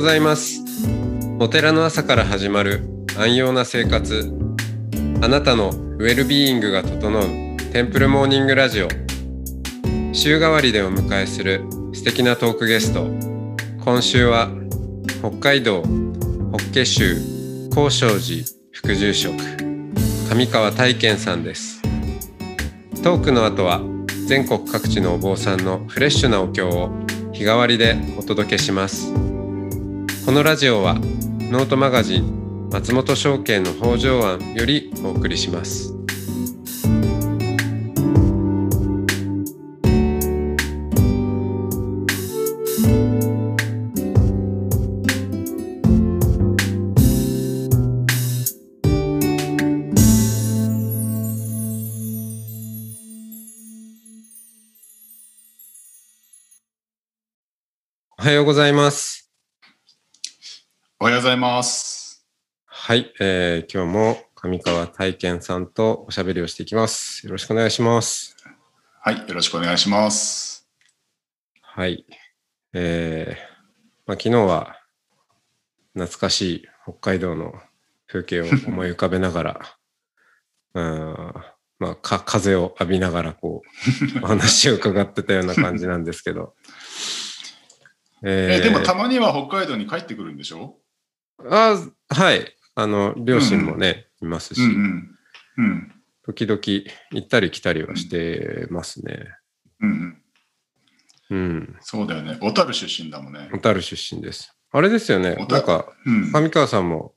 [0.00, 0.62] ございます。
[1.38, 2.80] お寺の朝から始まる
[3.18, 4.32] 安養な生活。
[5.20, 7.22] あなたのウェルビーイングが整う
[7.70, 8.88] テンプルモーニングラジオ。
[10.14, 13.08] 週替わりでお迎えする素敵なトークゲスト。
[13.84, 14.48] 今週は
[15.18, 18.42] 北海道法華宗高尚寺
[18.72, 19.34] 副住職
[20.30, 21.82] 上川大健さんです。
[23.02, 23.82] トークの後は
[24.26, 26.88] 全国各地のお坊さんのフレッシュなお経を
[27.34, 29.29] 日替わりでお届けします。
[30.30, 35.92] このラジオはノートマガジン松本証券の北条案よりお送りします
[58.16, 58.79] おはようございます。
[61.40, 62.26] ます。
[62.66, 67.26] はい、えー、今日も上川大健さんとおしゃべりをしていきます。
[67.26, 68.36] よろしくお願いします。
[69.00, 70.68] はい、よろしくお願いします。
[71.62, 72.04] はい。
[72.74, 73.40] えー、
[74.06, 74.76] まあ、昨日は
[75.94, 77.54] 懐かしい北海道の
[78.06, 79.76] 風景を思い浮かべながら、
[80.74, 81.34] うん
[81.78, 83.62] まあ、か風を浴びながらこ
[84.14, 86.54] う、 お話を伺ってたような感じなんですけど。
[88.22, 90.76] ええでもたまには北海道に帰ってくるんでしょ？
[91.48, 91.76] あ
[92.08, 92.54] はい。
[92.74, 94.68] あの、両親もね、いますし、うん
[95.58, 95.64] うん。
[95.64, 95.92] うん。
[96.24, 96.60] 時々
[97.12, 99.26] 行ったり来たりはしてますね。
[99.80, 100.16] うん
[101.30, 101.36] うん。
[101.36, 101.76] うん。
[101.80, 102.38] そうだよね。
[102.40, 103.48] 小樽出身だもんね。
[103.52, 104.54] 小樽出身です。
[104.72, 105.34] あれですよね。
[105.48, 106.30] なんか、うん。
[106.32, 107.14] 上川さんも、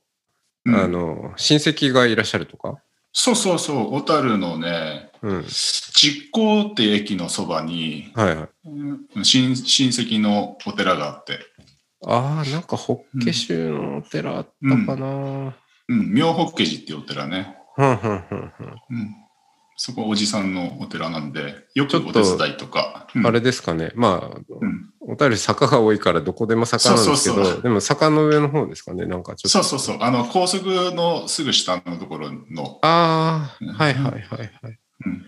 [0.64, 2.78] うんあの、親戚がいらっしゃるとか？
[3.12, 3.94] そうそうそう。
[3.94, 5.44] 小樽のね、うん。
[5.44, 8.48] 実行って駅のそばに、はいはい。
[8.66, 11.38] うん親親戚のお寺があって、
[12.06, 15.06] ああ、なんか、法華宗のお寺あったかな。
[15.06, 15.54] うん、
[15.88, 17.56] うん、妙法華寺っていうお寺ね。
[19.76, 23.08] そこおじさんのお寺なんで、よくお手伝いとか。
[23.14, 23.92] うんあれですかね。
[23.94, 24.90] まあ、うん。
[25.00, 29.06] 小樽坂が多いからどこでも坂なんですけど、でも坂の上の方ですかね。
[29.06, 29.50] なんかちょっと。
[29.50, 29.98] そうそうそう。
[30.00, 30.64] あの、高速
[30.94, 34.50] のすぐ下のところの、ああ、うんはいはいはいはい。
[35.06, 35.26] うん、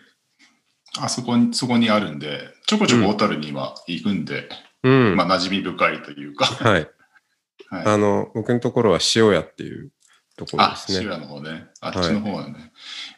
[0.98, 4.48] あそこに、そこにあるんで、ちょこちょこ小樽には行くんで、
[4.86, 5.16] うん。
[5.16, 6.88] まあ、馴染み深いというか、はい。
[7.68, 9.90] はい、あの、僕のところは塩屋っていう
[10.36, 10.98] ところであ、すね。
[10.98, 11.66] 滋賀の方ね。
[11.80, 12.72] あっちの方はね。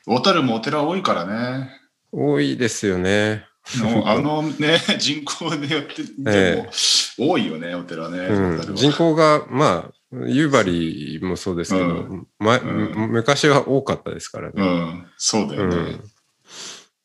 [0.07, 1.71] 小樽もお寺多いからね。
[2.13, 3.45] 多いですよね。
[3.83, 6.71] もう あのね、人口によって、でも、
[7.19, 8.19] 多いよね、お寺ね。
[8.19, 9.93] うん、人口が、まあ、
[10.27, 14.65] 夕張もそうですけど、うまうん昔は多かったですからうね。
[14.65, 15.99] ん、そうだよね。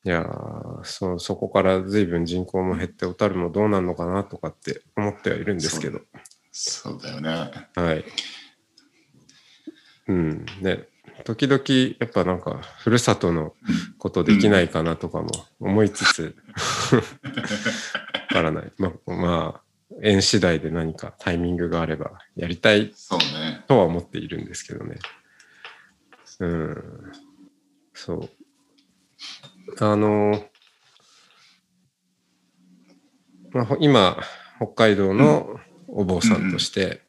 [0.05, 6.01] うんいやーそ、そこから随分人口も減って、小樽もどうなるのかなとかって思ってはいるんですけど。
[6.51, 7.29] そうだよね。
[7.75, 8.03] はい。
[10.07, 10.45] うん。
[10.61, 10.89] ね、
[11.23, 11.63] 時々、
[11.99, 13.53] やっぱなんか、ふるさとの
[13.97, 15.29] ことできないかなとかも
[15.61, 16.35] 思いつつ、
[16.93, 17.01] わ
[18.29, 18.71] からない。
[18.77, 22.91] まあ、まあ、縁次第で何かタイミングがあればやりたい。
[23.67, 24.97] とは思っているんですけどね。
[26.41, 27.11] うん。
[27.93, 28.42] そう。
[29.79, 30.43] あの、
[33.51, 34.17] まあ、ほ今、
[34.57, 37.01] 北海道のお坊さんとして、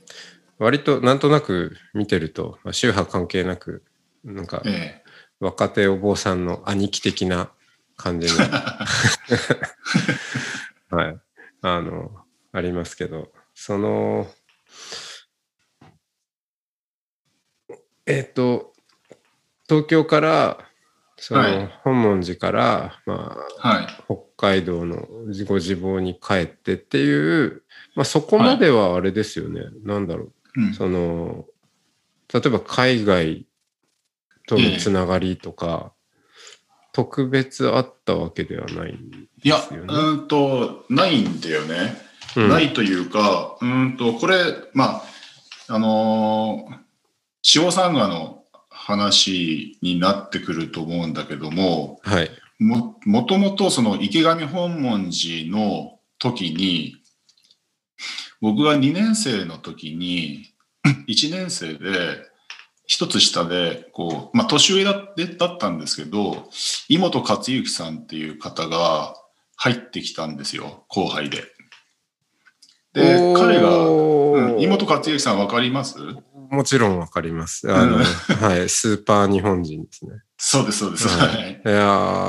[0.58, 3.84] 割となんとなく見てると、まあ、宗派関係なく、
[4.24, 5.02] なんかえ
[5.40, 7.50] 若手お坊さんの兄貴的な
[7.96, 8.38] 感じに、
[10.90, 11.20] はい、
[11.62, 12.10] あの、
[12.52, 14.30] ありますけど、その、
[18.06, 18.72] えっ、と、
[19.68, 20.67] 東京から、
[21.18, 21.80] その、はい。
[21.84, 23.86] 本門寺から、まあ、はい。
[24.04, 25.06] 北海道の
[25.46, 27.62] ご自房に帰ってっていう、
[27.94, 30.74] まあ、そこまではあれですよね、なんだろう、うん。
[30.74, 31.44] その、
[32.32, 33.46] 例えば海外
[34.46, 35.92] とのつながりとか、
[36.92, 39.94] 特別あったわけではないんいや、ですよね。
[39.94, 41.96] うーんと、ないんだよね。
[42.36, 42.48] うん。
[42.48, 44.36] ないというか、うーんと、これ、
[44.72, 45.02] ま
[45.68, 46.88] あ、あのー
[47.54, 48.37] 塩サンガの
[48.88, 52.30] 話になってくると思うんだけども、はい。
[52.58, 56.96] も、もともとその池上本門寺の時に、
[58.40, 60.46] 僕が2年生の時に、
[61.06, 62.16] 1年生で、
[62.86, 66.48] 一つ下で、こう、まあ、年上だってだったんですけど、
[66.88, 69.14] 井本克之さんっていう方が
[69.56, 71.44] 入ってきたんですよ、後輩で。
[72.94, 75.98] で、彼が、うん、井本克之さんわかります？
[76.50, 77.70] もちろんわかります。
[77.72, 80.12] あの、うんはい、スーパー日本人ですね。
[80.36, 81.08] そうです、そうです。
[81.08, 81.50] ははい。
[81.52, 81.72] いや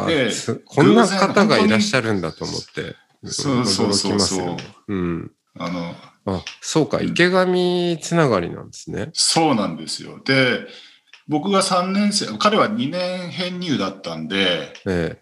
[0.03, 2.95] ーですこんな方がいらっしゃるんだと思って、
[3.25, 4.57] そうそうそうそう驚きますよね
[4.87, 5.31] うん。
[5.57, 5.95] あの、
[6.25, 9.09] あ、そうか、池上つながりなんですね。
[9.13, 10.21] そうなんですよ。
[10.23, 10.67] で、
[11.27, 15.21] 僕が3年生、彼は2年編入だったんで、え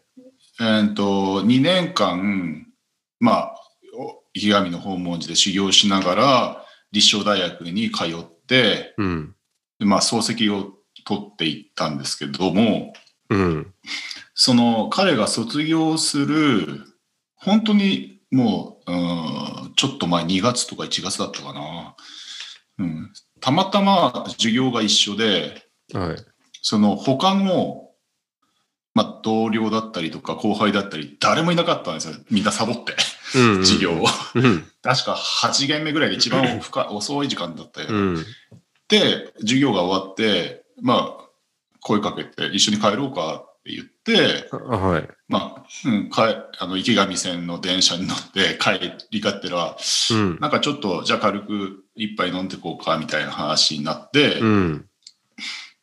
[0.60, 2.66] えー、と2年間、
[3.20, 3.56] まあ、
[3.98, 8.37] お池上の訪問寺で修行しながら、立正大学に通っ。
[8.98, 9.36] うん。
[9.80, 10.74] でまあ、漱石を
[11.06, 12.94] 取っていったんですけども、
[13.30, 13.74] うん。
[14.34, 16.84] その彼が卒業する、
[17.36, 18.96] 本当にもう、う
[19.70, 21.96] ん、ちょっと前2月とか1月だったかな。
[22.80, 25.64] うん、たまたま授業が一緒で、
[25.94, 26.16] はい。
[26.62, 27.92] その他の、
[28.94, 32.16] まあ、同僚だったりとか後輩だったり、誰もいなかったんですよ。
[32.30, 32.96] みんなサボって、
[33.36, 33.66] うん、うん。
[33.66, 34.06] 授業を。
[34.36, 34.66] うん。
[34.82, 37.88] 確か8限目ぐらいで一番深い遅い時間だったよ。
[37.90, 38.26] うん。
[38.88, 41.28] で、授業が終わって、まあ、
[41.82, 45.08] 声かけて、一緒に帰ろうかって言って、あはい。
[45.28, 49.76] まあ、うん、かえあの池上線の電車に乗って帰りがってら、
[50.12, 50.38] うん。
[50.40, 54.86] なんかちょっと、じゃあ軽く一杯飲んでこうかみたいな話になって、うん。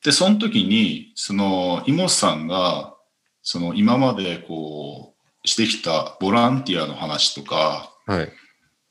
[0.02, 2.94] で、その時に、その、妹さんが、
[3.43, 5.13] その、今までこう、
[5.44, 8.32] してきたボランティアの話とか、はい。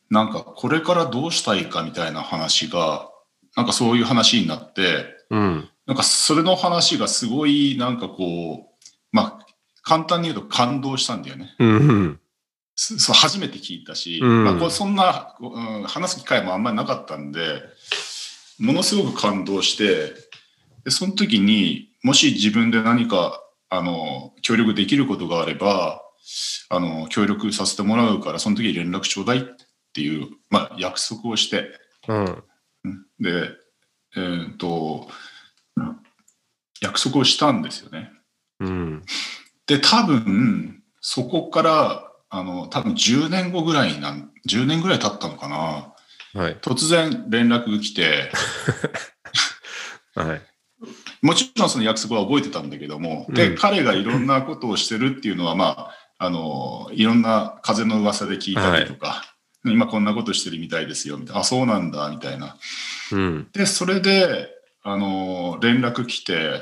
[0.09, 3.09] なんかこれからどうしたいかみたいな話が、
[3.55, 5.69] なんかそういう話になって、うん。
[5.85, 9.45] なんかそれの話がすごいなんかこう、まあ、
[9.81, 11.55] 簡単に言うと感動したんだよね。
[11.59, 12.19] うん。
[12.75, 17.61] すそう初めて聞いたし、うんまあ、こうそんな、うん、話す機会もあんまりなかったんで、
[18.59, 20.13] ものすごく感動して、
[20.83, 26.02] でその時にもし自分で何かあの協力できることがあれば
[26.69, 29.41] あの協力させてもらうからその時に連絡ちょうだいっ
[29.93, 31.67] ていう、まあ、約束をして
[32.07, 32.43] うん。
[32.85, 33.49] うんで、
[34.15, 35.07] えーっと
[36.81, 38.11] 約束をしたんですよね。
[38.59, 39.03] うん。
[39.67, 45.93] で多分そこからあの多分10年後ぐらいなん10年ぐらい経ったのかな
[46.41, 46.57] はい。
[46.57, 48.31] 突然連絡が来て
[50.15, 50.41] はい。
[51.21, 59.23] もちろんその約束は覚えてたんだけども、でうん彼がいろんなことをしてるっていうのはまああのいろんな風の噂で聞いたりとか、
[59.65, 62.57] 今こんなことしてるみたいですよみたいなあそうなんだみたいな。
[63.11, 63.47] うん。
[63.53, 64.49] でそれで
[64.83, 66.61] あの連絡来て、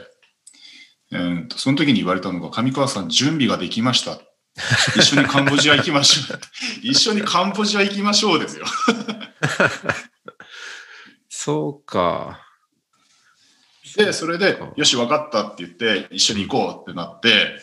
[1.12, 4.20] えーとその時に言われたのが上川さん準備ができました。
[4.96, 6.40] 一緒にカンボジア行きましょう。
[6.84, 8.66] 一緒にカンボジア行きましょうですよ。
[11.30, 12.40] そうか。
[13.96, 17.58] でそれでよし分かったって言って一緒に行こうってなって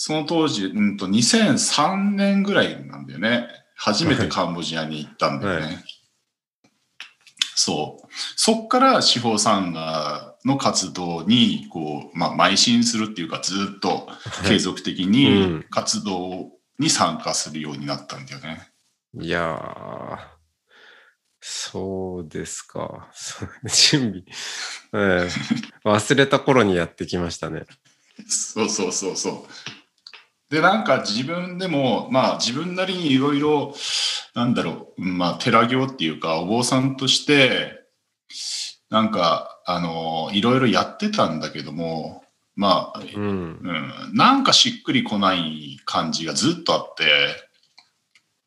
[0.00, 3.48] その当時、うん、と2003年ぐらいなんだよね。
[3.74, 5.84] 初めてカンボジアに行ったんだよね、はい。
[7.56, 8.06] そう。
[8.36, 14.08] そっから司法参加の活動にこう、まあ、邁進するっていうかずっと
[14.46, 15.64] 継続的うにん。
[15.68, 18.68] 活動に参加するようになったんだよね。
[19.20, 20.18] いやー、
[21.40, 23.10] そうですか。
[23.90, 24.24] 準
[24.92, 25.28] 備、ええ。
[25.84, 27.64] 忘れた頃にやってきましたね。
[28.28, 29.77] そうそうそうそう。
[30.50, 33.74] で、なんか自分でも、まあ自分なりにいろいろ、
[34.34, 37.78] なんだろう、まあ寺行っていうか、お坊さんとして、
[38.90, 42.24] なんか、あの、いろいろやってたんだけども、
[42.56, 43.60] まあ、うん。
[43.62, 47.48] うん、なんかしっくりこない感じがずっとあって、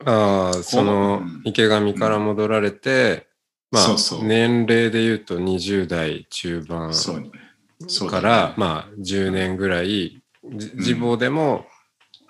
[0.03, 1.41] ああ、そのうん。
[1.45, 3.27] 池上から戻られて、
[3.71, 4.23] まあそうそう。
[4.25, 6.91] 年齢で言うと20代中盤
[8.09, 11.65] から、まあ10年ぐらい、じ自坊でも、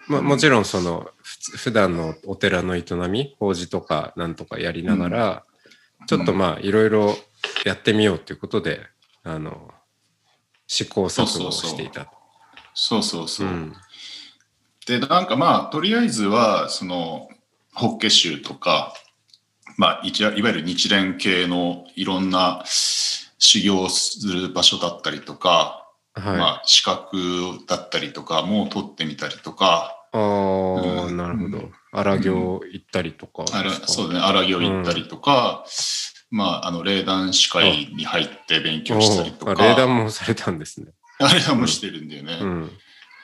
[0.08, 5.44] まあ、もちろんその普段のお寺の営み法事とかなんとかやりながら、
[6.08, 7.16] ちょっとまあいろいろ
[7.66, 8.82] やってみようということで
[9.24, 9.72] あの
[10.68, 12.12] 試行錯誤をしていたと。
[12.74, 13.48] そうそうそう。
[13.48, 13.74] うん
[14.88, 17.30] でなんかまあとりあえずはその
[17.74, 18.94] 法華宗とか、
[19.78, 25.81] まあ、いわゆる日蓮系のいろんな修行をする場所だったりとか、
[26.14, 26.38] はい。
[26.38, 27.18] まあ、資格
[27.68, 29.98] だったりとかも取ってみたりとか。
[30.14, 30.22] ああ、
[31.06, 31.18] うん。
[31.18, 31.70] なるほど。
[31.92, 34.20] 荒行行ったりとかですか、あらそうだね。
[34.20, 35.66] 荒行行ったりとか、
[36.30, 39.56] まあ、あの霊団司会に入って勉強したりとか。
[39.56, 40.92] 霊談もされたんですね。
[41.20, 42.40] あれはもしてるんだよね。
[42.42, 42.72] うん。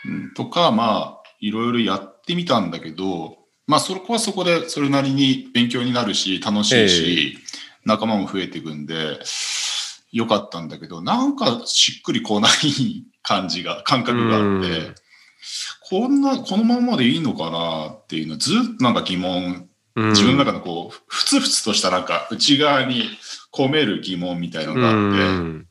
[0.05, 0.33] うん。
[0.33, 7.37] とかまあいろいろやってみたんだけどまあそこはそこでそれなりに勉強になるし楽しいし、
[7.85, 9.19] 仲間も増えていくんで
[10.11, 14.95] よかったんだけどなんかしっくりこない感じが感覚があって、うん
[15.89, 23.03] こんなこのままでいいのかなっていうのずっとなんか疑問うん自分の中のこうふつふつとしたなんか内側に
[23.53, 24.99] 込める疑問みたいなのがあって。
[24.99, 25.67] うん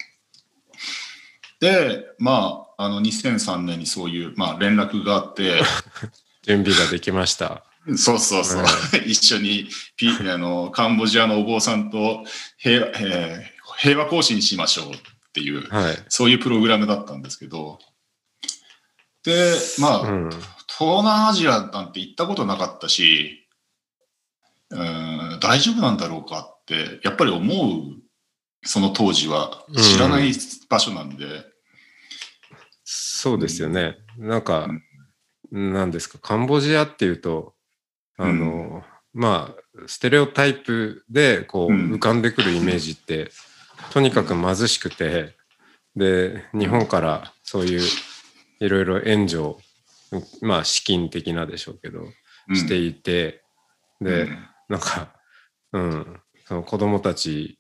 [1.61, 5.63] で、まあ、あの2003年にそういう、まあ、連絡があって、
[6.43, 7.65] 準備ができました。
[7.97, 8.65] そうそうそう。
[9.07, 12.25] 一緒にピあのカンボジアのお坊さんと
[12.59, 14.93] 平,、えー、平和行進しましょうっ
[15.33, 15.97] ていう、はい。
[16.09, 17.79] そういうプログラムだったんですけど、
[19.25, 20.31] で、まあ、うん。
[20.79, 23.49] 東南アジアなんて行ったことなかったし、
[24.71, 28.03] うん、大丈夫なんだろうかって、やっぱり思う、
[28.63, 30.33] その当時は知らない
[30.69, 31.45] 場所なんで、
[32.85, 33.97] そうですよね。
[34.19, 34.69] なんか、
[35.51, 37.55] なんですか、カンボジアっていうと、
[38.17, 43.31] あの、まあ、ステレオタイプでこううん浮かんでくるイメージって、
[43.91, 45.35] とにかく貧しくて、
[45.95, 47.83] で、日本からそういう
[48.61, 49.59] いろいろ援助を、
[50.43, 52.01] まあ資金的なでしょうけど、
[52.49, 52.57] うん。
[52.57, 53.43] していて、
[54.01, 54.39] で、うん。
[54.69, 55.15] なんか、
[55.73, 57.59] うん、その子供たち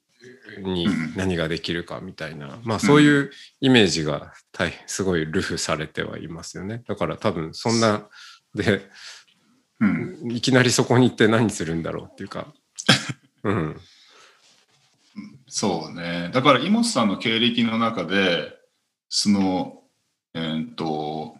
[0.58, 1.14] にうん。
[1.16, 3.30] 何ができるかみたいな、まあそういう
[3.60, 6.82] イメージが大すごいルフされてはいますよね。
[6.86, 8.08] だから多分そんな、
[8.54, 8.82] で、
[9.80, 10.32] うん。
[10.32, 12.52] いきなりそこに行って何するんだろうっていうか、
[13.44, 13.80] うん、
[15.58, 16.28] そうね。
[16.34, 18.52] だから、イモスさんの経歴の中で、
[19.08, 19.84] その、
[20.34, 21.34] えーっと、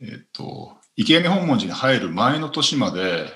[0.00, 3.32] えーっと、池上本門寺に入る前の年まで、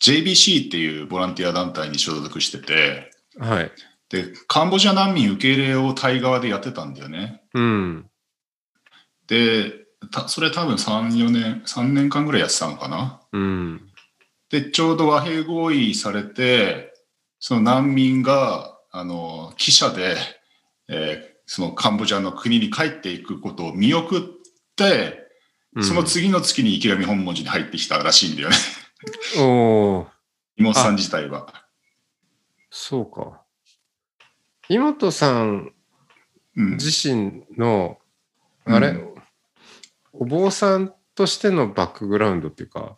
[0.00, 3.72] JBC っていうボランティア団体に所属してて、はい。
[4.08, 7.42] で、カンボジア難民受け入れをタイ側でやってたんだよね。
[7.52, 8.10] うん、
[9.26, 9.74] で、
[10.10, 13.20] たそれ多分3、4年、3年間ぐらいやってたのかな。
[13.30, 13.90] うん、
[14.48, 16.89] で、ちょうど和平合意されて、
[17.40, 20.16] その難民が、あの、汽車で、
[20.88, 24.20] えーそのカンボジアの国に帰っていくことを見送っ
[24.76, 25.26] て、
[25.74, 28.56] うんその次の月に池上本門寺に入ってきたらしいんだよね。
[29.36, 30.06] おー
[30.56, 31.52] 妹さん自体は。
[32.70, 33.42] そうか。
[34.68, 35.72] 妹さん
[36.56, 36.70] うん。
[36.76, 37.98] 自身の、
[38.64, 39.14] あれ、うん
[40.12, 42.96] お坊さんとしてのバックグラウンドっていうか、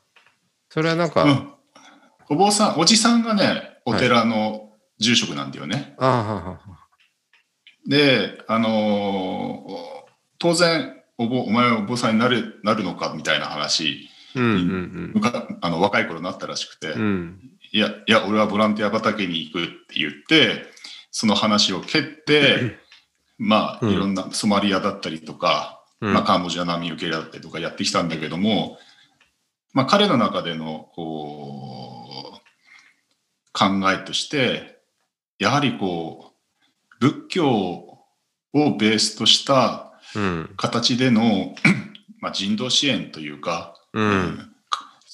[0.69, 1.53] それはなんか、うん
[2.29, 5.95] お坊さん、おじさんがね、お寺の住職なんだよね。
[5.99, 6.59] ははは
[7.87, 10.03] で、あのー
[10.39, 17.03] 当然お坊、お前はお坊さんになるなるのかみたいな話、うんうんむかあの若い頃になったらしくて、うん。
[17.03, 17.51] うん。
[17.71, 20.65] いや、いや、俺はボランティア畑に行くって言って、
[21.13, 22.79] その話を蹴って、
[23.39, 28.79] まあ、うんいろんなソマリアだったりとか、うんまあ、カンボジア難民受け入れだったりとかやってきたんだけども、
[29.73, 31.92] まあ、彼の中での、こう、
[33.53, 34.81] 考えとして、
[35.39, 37.99] やはりこう、仏教を
[38.53, 40.51] ベースとしたうん。
[40.57, 41.55] 形での、
[42.21, 44.53] まあ、人道支援というか、うん。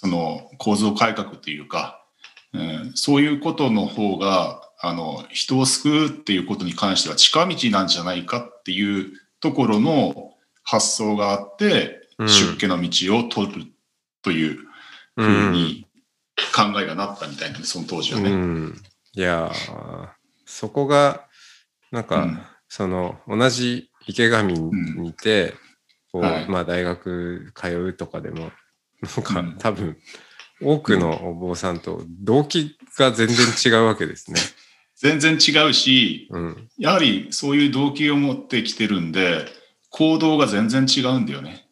[0.00, 2.04] その構造改革というか、
[2.52, 13.66] うんそういうことの方があの人を救うっていうことに関しては近道なんじゃないかっていうところの発想があって、うん出家の道を取る
[14.22, 14.58] という
[15.14, 15.86] ふうに
[16.54, 18.30] 考えがなったみたいなね、その当時はね。
[18.30, 18.82] うん。
[19.14, 20.08] いやー
[20.46, 21.26] そこが、
[21.90, 22.40] なんか、うん
[22.70, 25.54] その、同じ池上にいて、
[26.12, 28.50] こう、はいまあ、大学通うとかでも、
[29.00, 29.96] なんか、うん多分、
[30.60, 34.40] 多くのお坊さんと動機が全然違うわけですね。
[34.96, 36.68] 全然違うし、うん。
[36.76, 39.46] やはりそういう動機を持ってきてるんで、
[39.90, 41.68] 行動が全然違うんだよね。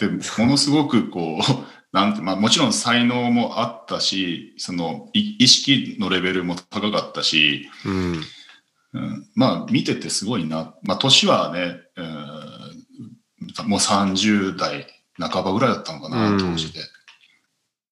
[0.00, 0.18] うん。
[0.18, 8.22] でものすごくこう なんて、まあ、もちろん才能もあったしそのい意識のレベルも高かったし、うん。
[8.92, 12.46] うん、まあ見ててすごいな、まあ、年はね、うん
[13.66, 14.86] もう30代
[15.18, 16.80] 半ばぐらいだったのかな、うん当時で。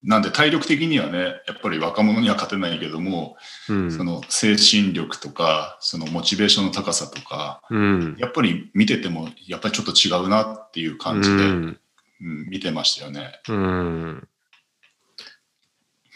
[0.03, 3.37] なんで体力的にはねやっぱり若者には勝てないけども、
[3.69, 3.91] うん。
[3.91, 8.17] その精神力とかそのモチベーションの高さとかうん。
[8.19, 11.79] やっぱり見ててもやっぱりちょっと違うなっていう感じで、
[12.21, 13.41] ううんん見てましたよね。
[13.49, 14.29] うん。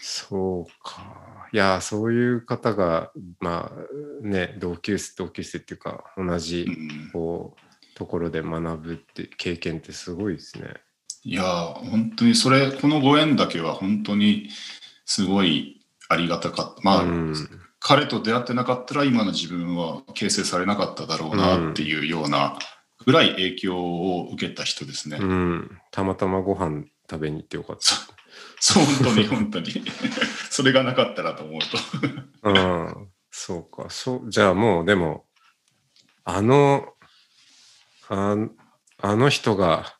[0.00, 1.48] そうか。
[1.52, 3.72] いや、そういう方が、ま
[4.22, 10.74] あね、同級生、同級生っていうか、同じう、んこう、ところで学ぶって経験ってすごいですね。
[11.24, 14.48] いやー本当にそれこのご縁だけは本当に
[15.04, 17.34] すごいありがたかったまあ、うん。
[17.80, 22.58] 彼と出会ってなかったら今の自分は形成されなかっただろうなっていうような
[23.04, 25.78] ぐらい影響を受けた人ですね、うん。
[25.90, 27.78] たまたまご飯食べに行ってよかっ
[28.60, 29.84] そう本当に本当に
[30.50, 31.78] それがなかったらと思うと
[32.42, 32.48] た。
[32.50, 32.52] う
[33.02, 33.08] ん。
[33.30, 33.88] そうか。
[33.90, 35.26] そう、じゃあもう、でも、
[36.24, 36.94] あの、
[38.08, 38.36] あ
[39.00, 39.96] あの人が、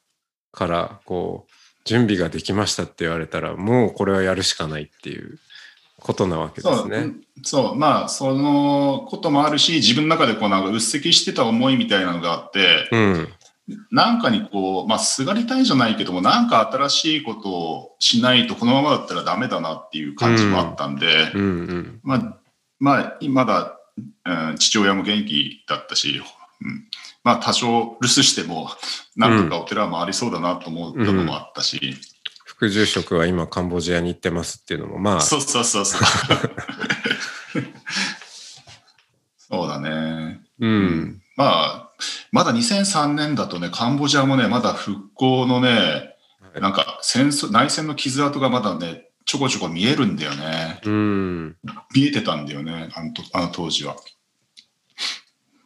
[0.50, 1.52] から、こう、
[1.84, 5.38] 準備ができましたって言われたら、もうこれはやるしかないっていう
[6.00, 7.12] ことなわけですね。
[7.42, 13.28] そうまあそのこともあるし自分の中でこうなんかうっせきしてた思いみたいなのがあって、うん。
[13.90, 22.00] なんかにこう、まあ、すがりたいじゃないけども、なんか新しいことをしないと、このままだったらダメだなっていう感じもあったんで、うんうん。
[22.02, 22.38] まあ、
[22.78, 23.78] まあ、まだ、
[24.24, 26.22] うん、父親も元気だったし、
[26.62, 26.88] うん、
[27.24, 28.70] まあ、多少留守しても、
[29.16, 31.94] なんとかお寺は回りそうだなと思ったのもあったし、
[32.58, 36.00] 副住職は今カンボジアに行ってますっていうのも、まあ、そうそうそうそう。
[39.38, 40.40] そうだね。
[40.58, 41.22] うん。
[41.36, 41.90] まあ、
[42.32, 45.76] まだ2003年だとね、カンボジアもね、まだ復興のね、は
[46.58, 50.80] いなんか戦争、内戦の傷跡がまだね、ちょこちょこ見えるんだよね。
[50.84, 51.56] うん。
[51.94, 53.94] 見えてたんだよね、あのとあの当時は。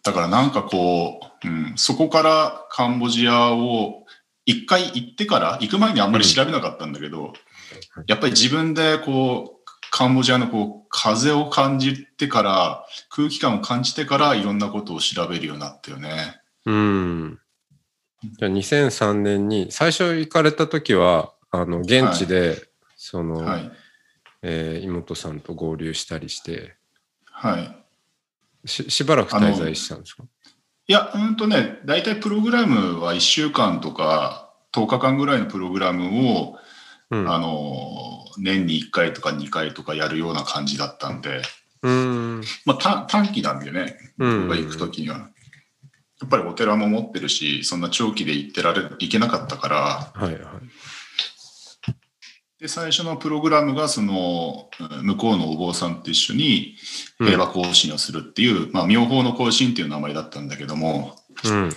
[0.02, 4.01] だからなんかこう、うん、そこからカンボジアを
[4.44, 7.32] 一回行ってから、行く前にあんまり調べなかったんだけど、
[8.06, 16.40] やっぱり自分でこう、カンボジアのこう風を感じてから、空気感を感じてからいろんなことを調べるようになったよね。
[16.64, 17.38] うん。
[18.38, 23.70] じゃあ2003年に、最初行かれた時は、あの、現地で、その、はい。
[24.44, 26.74] えー妹さんと合流したりして、
[27.26, 28.68] はい。
[28.68, 30.24] ししばらく滞在したんですか？
[30.88, 36.58] いや、うんとね、大体プログラムは1週間とか10日間ぐらいのプログラムを、
[37.10, 37.30] うん。
[37.30, 41.42] あの、年に1回とか2回とかやるような感じだったんで、
[41.82, 42.42] うん。
[42.64, 45.16] まあ、た短期なんでね、うん僕が行くときには。
[45.18, 45.28] や
[46.26, 50.42] っぱりお寺も持ってるし、そんな長期で行ってられ、行けなかったから、はいはい。
[52.62, 56.76] で、最初のプログラムが、その、うん向こうのお坊さんと一緒に
[57.18, 61.72] うん平和行進をするっていう、まあ、妙法の行進っていう名前だったんだけども、うん。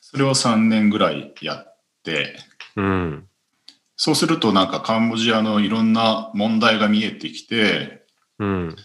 [0.00, 2.38] それを3年ぐらいやって、
[2.76, 3.28] うん。
[3.94, 8.06] そうするとなんかカンボジアのいろんな問題が見えてきて、
[8.38, 8.76] うん。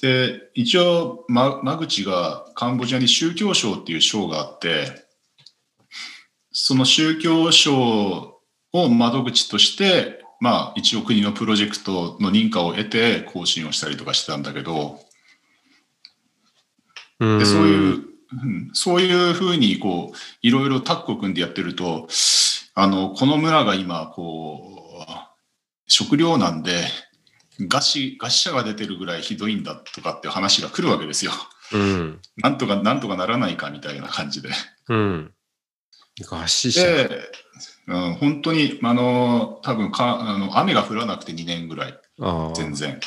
[0.00, 5.04] で、一応、ま、間口がカンボジアに宗教省っていう省があって、
[6.52, 8.40] その宗教省
[8.72, 15.00] を窓口として、まあ一応国のプロジェクトの認可を得て更新をしたりとかしてたんだけど、
[17.20, 17.38] うん。
[17.38, 22.06] でそういう、うんそういうふうにこう、いろいろタッグを組んでやってると、
[22.74, 25.12] あの、この村が今、こう、
[25.88, 26.84] 食料難で、
[27.58, 31.32] 餓死、餓死者が出てるぐらいひどいんだとかっていう話が来るわけですよ。
[31.72, 32.20] うん。
[32.36, 34.50] なんとか、なんとかならないかみたいな感じで。
[34.88, 35.34] うん。
[36.20, 36.86] 餓死者。
[36.86, 37.28] で、
[37.86, 42.00] うん、本当に、あの、多分か、あの、雨が降らなくて2年ぐらい。
[42.54, 43.00] 全然。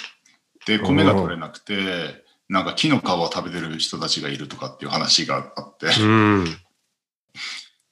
[0.66, 5.88] で、米が取れなくて、なんか木の皮を食べてる人たちがいるとかっていう話があって。
[6.02, 6.46] うん。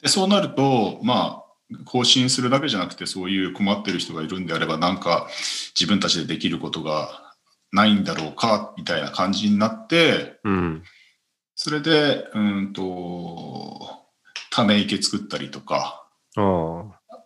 [0.02, 5.28] でそうなると、まあ、更新するだけじゃなくて、そういう困ってる人がいるんであれば、なんか
[5.80, 7.34] 自分たちでできることが
[7.72, 10.84] ないんだろうか、みたいな感じになって、うん。
[11.56, 13.90] それで、うんと、
[14.50, 16.01] ため池作ったりとか、
[16.36, 16.86] あ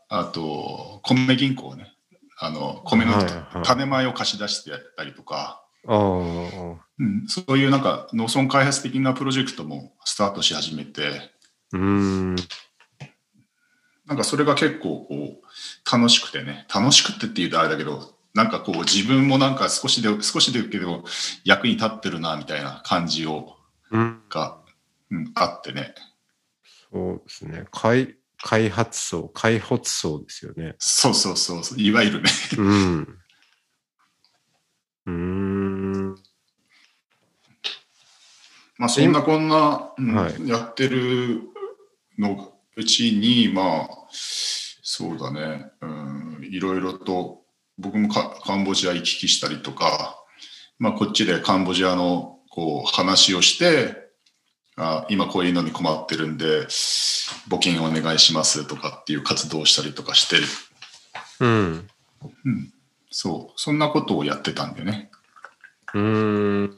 [0.09, 0.19] あ。
[0.19, 1.93] あと、米銀行ね、
[2.37, 3.13] あの、米の
[3.63, 6.85] 種米を貸し出してやったりとか、ああ。
[6.97, 11.31] うん、そういうなんか農村開発的なプロジェクトもスタートし始めて、
[11.71, 12.35] うん。
[14.05, 21.03] なんかそれが結構こう楽しくてね、楽しくてって言うとあれだけど、なんかこう自分もなんか少しで、少しでけど
[21.43, 23.55] 役に立ってるなみたいな感じを、
[23.91, 24.21] うん。
[24.29, 24.57] が、
[25.11, 25.93] うん、あってね。
[26.91, 27.65] そうですね。
[27.71, 30.75] 開、開発層、開発層ですよね。
[30.77, 32.29] そうそうそうそう、いわゆるね。
[32.59, 33.17] うん。
[35.07, 36.15] うーん。
[38.77, 41.41] まあそんなこんな、うんはいやってる
[42.19, 47.41] のうちに、まあ、そうだね、うん、いろいろと
[47.79, 50.23] 僕もカカンボジア行き来したりとか、
[50.77, 54.04] まあこっちでカンボジアのこう話をして、
[54.77, 56.65] あ今こういうのに困ってるんで、
[57.47, 60.37] 募金お願いしますとかっていう活動をしたりとかして、
[61.39, 61.87] うん。
[62.45, 62.73] うん、
[63.09, 65.09] そう、そんなことをやってたんだよね。
[65.93, 66.75] うーん。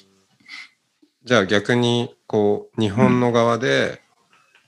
[1.23, 4.01] じゃあ逆に、こう、日本の側で、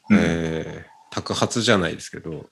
[0.09, 2.45] うんえー托発じゃないですけど、こ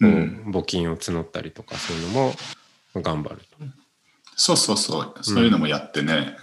[0.00, 2.34] ううん募金を募ったりとか、そういうのも
[2.96, 3.56] 頑張ると。
[4.36, 6.36] そうそうそう、そういうのもやってね。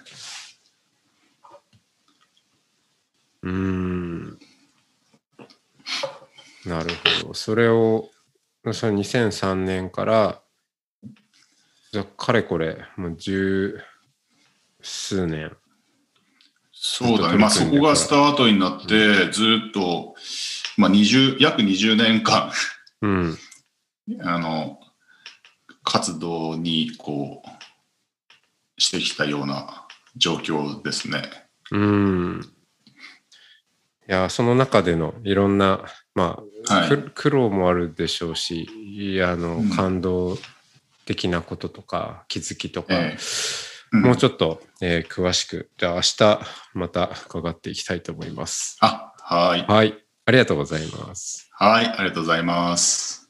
[3.44, 4.40] うーん。
[6.66, 6.90] なる
[7.22, 7.34] ほど。
[7.34, 8.10] それを、
[8.74, 10.42] それ2003年から、
[11.92, 13.80] じゃあ、かれこれ、もう十
[14.82, 15.56] 数年。
[16.72, 17.38] そうだね。
[17.38, 20.16] まあそこがスタートになって、ずっと、
[20.78, 22.52] まあ20、約20年間、
[23.02, 23.38] うん。
[24.22, 24.80] あの、
[25.84, 31.24] 活動にこう、してきたような状況ですね。
[31.72, 32.51] うん。
[34.12, 40.38] いや、その中でのいろんな、まあ、はいく苦労もあるでしょうしいやあの、うん感動
[41.06, 43.18] 的なこととか気づきとか、ええ
[43.94, 46.40] うんもうちょっと、えー詳しくじゃあ明日
[46.74, 48.78] また伺っていきたいと思います。
[48.82, 49.66] あ、はい。
[49.66, 51.50] はいありがとうございます。
[51.54, 53.30] はい、ありがとうございます。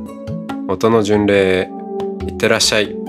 [0.71, 1.69] 音の巡礼へ
[2.25, 3.00] いってらっしゃい。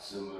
[0.00, 0.39] some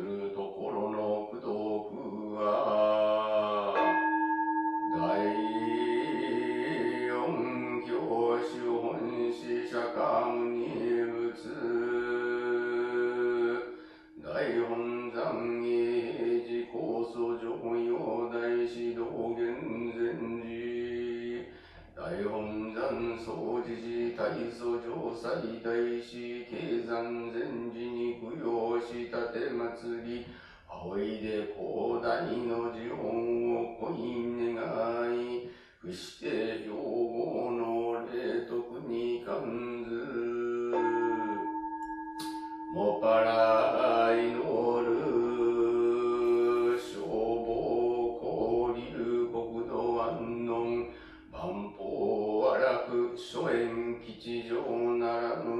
[53.32, 54.58] 諸縁吉祥
[54.98, 55.59] ならぬ